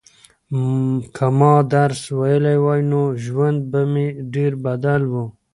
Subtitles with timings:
[1.15, 5.13] که ما درس ویلی وای نو ژوند به مې ډېر بدل و.